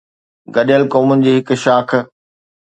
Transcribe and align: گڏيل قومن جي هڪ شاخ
گڏيل 0.55 0.83
قومن 0.93 1.19
جي 1.27 1.33
هڪ 1.37 1.49
شاخ 1.65 1.89